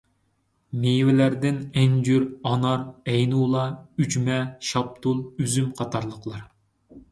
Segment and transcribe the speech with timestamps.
[0.85, 2.81] مېۋىلەردىن ئەنجۈر، ئانار،
[3.13, 3.67] ئەينۇلا،
[4.01, 4.41] ئۈجمە،
[4.73, 6.45] شاپتۇل، ئۈزۈم قاتارلىقلار.